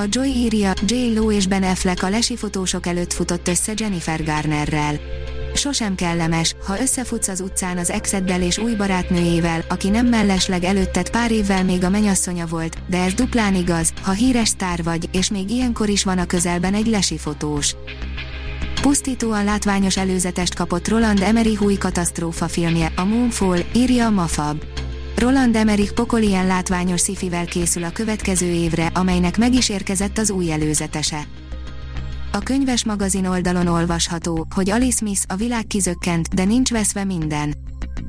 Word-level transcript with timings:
A 0.00 0.06
Joy 0.08 0.28
írja, 0.28 0.72
J. 0.86 0.94
Lo 1.14 1.32
és 1.32 1.46
Ben 1.46 1.62
Affleck 1.62 2.02
a 2.02 2.08
lesi 2.08 2.36
fotósok 2.36 2.86
előtt 2.86 3.12
futott 3.12 3.48
össze 3.48 3.72
Jennifer 3.76 4.24
Garnerrel. 4.24 5.00
Sosem 5.54 5.94
kellemes, 5.94 6.54
ha 6.64 6.80
összefutsz 6.80 7.28
az 7.28 7.40
utcán 7.40 7.78
az 7.78 7.90
exeddel 7.90 8.42
és 8.42 8.58
új 8.58 8.74
barátnőjével, 8.74 9.64
aki 9.68 9.88
nem 9.88 10.06
mellesleg 10.06 10.64
előtted 10.64 11.10
pár 11.10 11.30
évvel 11.30 11.64
még 11.64 11.84
a 11.84 11.90
menyasszonya 11.90 12.46
volt, 12.46 12.76
de 12.86 13.02
ez 13.02 13.14
duplán 13.14 13.54
igaz, 13.54 13.92
ha 14.02 14.12
híres 14.12 14.48
sztár 14.48 14.82
vagy, 14.82 15.08
és 15.12 15.30
még 15.30 15.50
ilyenkor 15.50 15.88
is 15.88 16.04
van 16.04 16.18
a 16.18 16.26
közelben 16.26 16.74
egy 16.74 16.86
lesi 16.86 17.18
fotós. 17.18 17.74
Pusztítóan 18.82 19.44
látványos 19.44 19.96
előzetest 19.96 20.54
kapott 20.54 20.88
Roland 20.88 21.20
Emmerich 21.20 21.62
új 21.62 21.74
katasztrófa 21.74 22.48
filmje, 22.48 22.92
a 22.96 23.04
Moonfall, 23.04 23.60
írja 23.74 24.06
a 24.06 24.10
Mafab. 24.10 24.62
Roland 25.20 25.56
Emmerich 25.56 25.92
pokol 25.92 26.20
látványos 26.20 27.00
szifivel 27.00 27.46
készül 27.46 27.84
a 27.84 27.90
következő 27.90 28.46
évre, 28.46 28.86
amelynek 28.86 29.38
meg 29.38 29.54
is 29.54 29.68
érkezett 29.68 30.18
az 30.18 30.30
új 30.30 30.52
előzetese. 30.52 31.22
A 32.32 32.38
könyves 32.38 32.84
magazin 32.84 33.26
oldalon 33.26 33.66
olvasható, 33.66 34.46
hogy 34.54 34.70
Alice 34.70 34.96
Smith 34.96 35.20
a 35.28 35.34
világ 35.34 35.66
kizökkent, 35.66 36.34
de 36.34 36.44
nincs 36.44 36.70
veszve 36.70 37.04
minden. 37.04 37.54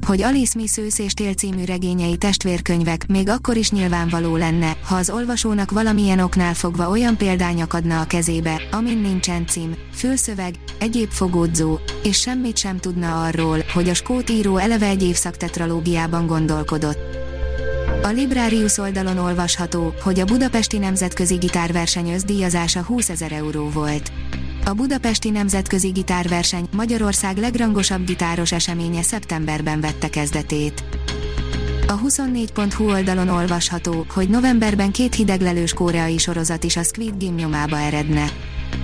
Hogy 0.05 0.21
Alice 0.21 0.51
Smith 0.51 0.79
ősz 0.79 0.99
és 0.99 1.13
tél 1.13 1.33
című 1.33 1.63
regényei 1.63 2.17
testvérkönyvek, 2.17 3.07
még 3.07 3.29
akkor 3.29 3.57
is 3.57 3.71
nyilvánvaló 3.71 4.35
lenne, 4.35 4.77
ha 4.83 4.95
az 4.95 5.09
olvasónak 5.09 5.71
valamilyen 5.71 6.19
oknál 6.19 6.53
fogva 6.53 6.89
olyan 6.89 7.17
példány 7.17 7.61
akadna 7.61 7.99
a 7.99 8.05
kezébe, 8.05 8.61
amin 8.71 8.97
nincsen 8.97 9.47
cím, 9.47 9.75
fülszöveg, 9.93 10.55
egyéb 10.79 11.09
fogódzó, 11.09 11.79
és 12.03 12.19
semmit 12.19 12.57
sem 12.57 12.77
tudna 12.77 13.23
arról, 13.23 13.57
hogy 13.73 13.89
a 13.89 13.93
skót 13.93 14.29
író 14.29 14.57
eleve 14.57 14.85
egy 14.85 15.03
évszak 15.03 15.37
tetralógiában 15.37 16.27
gondolkodott. 16.27 16.99
A 18.03 18.07
Librarius 18.07 18.77
oldalon 18.77 19.17
olvasható, 19.17 19.93
hogy 20.03 20.19
a 20.19 20.25
Budapesti 20.25 20.77
Nemzetközi 20.77 21.35
Gitárverseny 21.35 22.13
összdíjazása 22.13 22.83
20 22.83 23.09
ezer 23.09 23.31
euró 23.31 23.69
volt. 23.69 24.11
A 24.65 24.73
Budapesti 24.73 25.29
Nemzetközi 25.29 25.89
Gitárverseny 25.89 26.67
Magyarország 26.71 27.37
legrangosabb 27.37 28.05
gitáros 28.05 28.51
eseménye 28.51 29.01
szeptemberben 29.01 29.81
vette 29.81 30.09
kezdetét. 30.09 30.83
A 31.87 31.99
24.hu 31.99 32.89
oldalon 32.89 33.27
olvasható, 33.29 34.05
hogy 34.13 34.29
novemberben 34.29 34.91
két 34.91 35.15
hideglelős 35.15 35.73
koreai 35.73 36.17
sorozat 36.17 36.63
is 36.63 36.75
a 36.77 36.83
Squid 36.83 37.23
Game 37.23 37.35
nyomába 37.35 37.77
eredne. 37.77 38.25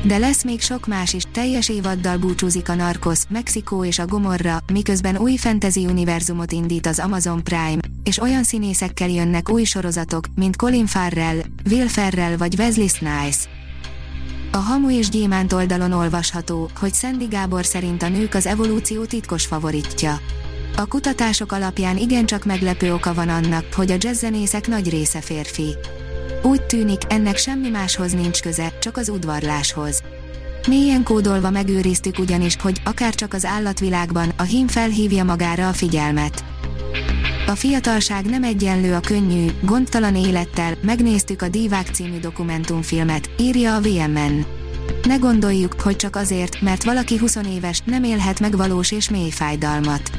De 0.04 0.18
lesz 0.18 0.44
még 0.44 0.62
sok 0.62 0.88
más 0.88 1.14
is, 1.14 1.24
teljes 1.32 1.70
évaddal 1.70 2.18
búcsúzik 2.18 2.70
a 2.70 2.76
Narcos, 2.76 3.20
Mexikó 3.30 3.86
és 3.86 4.00
a 4.00 4.06
Gomorra, 4.06 4.58
miközben 4.72 5.18
új 5.18 5.36
fantasy 5.36 5.86
univerzumot 5.86 6.52
indít 6.52 6.88
az 6.88 7.00
Amazon 7.00 7.44
Prime, 7.44 7.80
és 8.04 8.20
olyan 8.20 8.44
színészekkel 8.44 9.10
jönnek 9.10 9.50
új 9.50 9.64
sorozatok, 9.64 10.26
mint 10.36 10.56
Colin 10.56 10.86
Farrell, 10.86 11.38
Will 11.70 11.88
Ferrell 11.88 12.38
vagy 12.38 12.56
Wesley 12.60 12.88
Snipes. 12.88 13.48
A 14.52 14.58
Hamu 14.58 14.92
és 14.92 15.10
Gyémánt 15.10 15.54
oldalon 15.54 15.92
olvasható, 15.92 16.70
hogy 16.80 16.94
Szendi 16.94 17.26
Gábor 17.26 17.66
szerint 17.66 18.04
a 18.04 18.10
nők 18.10 18.34
az 18.34 18.46
evolúció 18.46 19.06
titkos 19.06 19.46
favoritja. 19.46 20.20
A 20.76 20.86
kutatások 20.86 21.52
alapján 21.52 21.98
igencsak 21.98 22.46
meglepő 22.46 22.94
oka 22.94 23.14
van 23.14 23.30
annak, 23.30 23.66
hogy 23.74 23.92
a 23.92 23.96
jazzzenészek 24.00 24.68
nagy 24.68 24.90
része 24.90 25.22
férfi. 25.22 25.76
Úgy 26.44 26.62
tűnik, 26.62 27.02
ennek 27.08 27.38
semmi 27.38 27.70
máshoz 27.70 28.12
nincs 28.12 28.42
köze, 28.42 28.74
csak 28.80 28.98
az 28.98 29.10
udvarláshoz. 29.10 30.02
Mélyen 30.68 31.04
kódolva 31.04 31.50
megőriztük 31.50 32.20
ugyanis, 32.20 32.56
hogy 32.62 32.82
akár 32.86 33.16
csak 33.16 33.34
az 33.34 33.46
állatvilágban 33.46 34.32
a 34.38 34.44
hím 34.44 34.68
felhívja 34.68 35.24
magára 35.24 35.68
a 35.68 35.74
figyelmet. 35.74 36.44
A 37.48 37.56
fiatalság 37.56 38.26
nem 38.26 38.44
egyenlő 38.44 38.94
a 38.94 39.00
könnyű, 39.00 39.46
gondtalan 39.62 40.16
élettel, 40.16 40.78
megnéztük 40.82 41.42
a 41.42 41.50
Divák 41.50 41.88
című 41.88 42.20
dokumentumfilmet, 42.20 43.30
írja 43.40 43.76
a 43.76 43.82
VMN. 43.82 44.46
Ne 45.04 45.16
gondoljuk, 45.16 45.82
hogy 45.82 45.96
csak 45.96 46.16
azért, 46.16 46.62
mert 46.62 46.84
valaki 46.84 47.18
20 47.18 47.36
éves, 47.36 47.82
nem 47.86 48.04
élhet 48.04 48.40
meg 48.40 48.58
valós 48.58 48.92
és 48.92 49.10
mély 49.10 49.30
fájdalmat. 49.30 50.12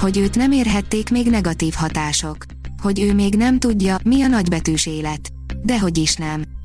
Hogy 0.00 0.18
őt 0.18 0.36
nem 0.36 0.52
érhették 0.52 1.10
még 1.10 1.30
negatív 1.30 1.74
hatások. 1.76 2.36
Hogy 2.82 3.00
ő 3.00 3.14
még 3.14 3.34
nem 3.34 3.58
tudja, 3.58 3.96
mi 4.04 4.22
a 4.22 4.26
nagybetűs 4.26 4.86
élet. 4.86 5.28
Dehogy 5.62 5.98
is 5.98 6.14
nem. 6.14 6.57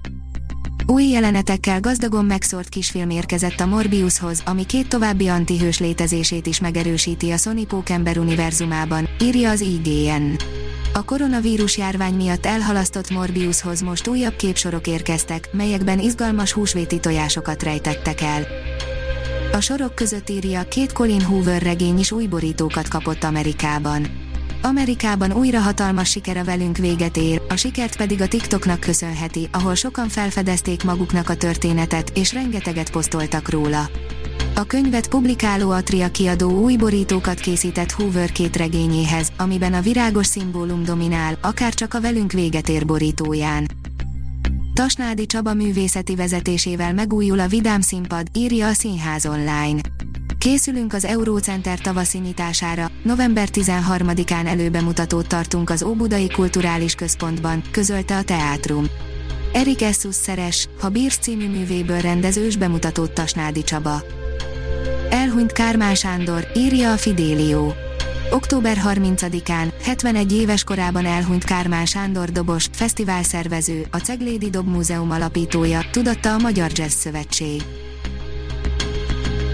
Új 0.86 1.04
jelenetekkel 1.04 1.80
gazdagon 1.80 2.26
megszórt 2.26 2.70
kisfilm 2.70 3.10
érkezett 3.10 3.60
a 3.60 3.66
Morbiushoz, 3.66 4.42
ami 4.46 4.66
két 4.66 4.88
további 4.88 5.28
antihős 5.28 5.80
létezését 5.80 6.46
is 6.48 6.60
megerősíti 6.60 7.32
a 7.32 7.38
Sony 7.38 7.68
Pókember 7.68 8.18
univerzumában, 8.18 9.10
írja 9.22 9.50
az 9.50 9.62
IGN. 9.62 10.36
A 10.94 11.04
koronavírus 11.04 11.78
járvány 11.78 12.14
miatt 12.14 12.46
elhalasztott 12.46 13.10
Morbiushoz 13.10 13.82
most 13.82 14.08
újabb 14.08 14.36
képsorok 14.36 14.88
érkeztek, 14.88 15.50
melyekben 15.52 16.00
izgalmas 16.00 16.52
húsvéti 16.52 17.00
tojásokat 17.00 17.64
rejtettek 17.64 18.22
el. 18.22 18.46
A 19.52 19.60
sorok 19.60 19.96
között 19.96 20.30
írja, 20.30 20.64
két 20.64 20.92
Colin 20.92 21.22
Hoover 21.22 21.62
regény 21.62 22.00
is 22.00 22.12
új 22.12 22.28
borítókat 22.28 22.88
kapott 22.88 23.24
Amerikában. 23.24 24.23
Amerikában 24.66 25.32
újra 25.32 25.60
hatalmas 25.60 26.10
sikere 26.10 26.44
velünk 26.44 26.78
véget 26.78 27.18
ér, 27.18 27.42
a 27.50 27.56
sikert 27.56 27.98
pedig 27.98 28.22
a 28.22 28.28
TikToknak 28.28 28.80
köszönheti, 28.80 29.48
ahol 29.52 29.76
sokan 29.76 30.08
felfedezték 30.10 30.84
maguknak 30.84 31.30
a 31.30 31.36
történetet, 31.36 32.12
és 32.16 32.34
rengeteget 32.34 32.92
posztoltak 32.92 33.50
róla. 33.50 33.90
A 34.56 34.64
könyvet 34.64 35.08
publikáló 35.08 35.72
Atria 35.72 36.12
kiadó 36.12 36.62
új 36.62 36.76
borítókat 36.76 37.40
készített 37.40 37.92
Hoover 37.92 38.32
két 38.32 38.56
regényéhez, 38.56 39.32
amiben 39.38 39.74
a 39.74 39.82
virágos 39.82 40.26
szimbólum 40.26 40.84
dominál, 40.84 41.38
akár 41.42 41.74
csak 41.74 41.94
a 41.94 42.02
velünk 42.02 42.32
véget 42.32 42.70
ér 42.70 42.86
borítóján. 42.86 43.68
Tasnádi 44.74 45.26
Csaba 45.26 45.54
művészeti 45.54 46.16
vezetésével 46.16 46.94
megújul 46.94 47.40
a 47.40 47.48
Vidám 47.48 47.82
színpad, 47.82 48.28
írja 48.34 48.68
a 48.68 48.74
Színház 48.74 49.26
online. 49.26 49.80
Készülünk 50.44 50.94
az 50.94 51.06
Eurócenter 51.06 51.80
tavaszi 51.80 52.18
nyitására, 52.18 52.92
november 53.04 53.48
13-án 53.52 54.48
előbemutatót 54.48 55.28
tartunk 55.28 55.70
az 55.70 55.84
Óbudai 55.84 56.28
Kulturális 56.28 56.96
Központban, 56.96 57.64
közölte 57.72 58.18
a 58.18 58.24
teátrum. 58.24 58.86
Erik 59.54 59.82
Essus 59.82 60.16
szeres, 60.16 60.68
ha 60.80 60.90
Bírsz 60.90 61.18
című 61.18 61.50
művéből 61.50 62.02
rendezős 62.02 62.56
bemutatót 62.56 63.12
Tasnádi 63.12 63.64
Csaba. 63.64 64.02
Elhunyt 65.10 65.52
Kármán 65.52 65.96
Sándor, 65.96 66.48
írja 66.56 66.92
a 66.92 66.98
Fidélió. 66.98 67.74
Október 68.32 68.78
30-án, 68.86 69.72
71 69.84 70.34
éves 70.34 70.64
korában 70.64 71.06
elhunyt 71.06 71.44
Kármán 71.44 71.86
Sándor 71.86 72.32
dobos, 72.32 72.70
fesztiválszervező, 72.72 73.86
a 73.92 73.98
Ceglédi 73.98 74.50
Dob 74.50 74.68
Múzeum 74.68 75.12
alapítója, 75.12 75.86
tudatta 75.92 76.34
a 76.34 76.38
Magyar 76.40 76.72
Jazz 76.74 76.94
Szövetség. 76.94 77.64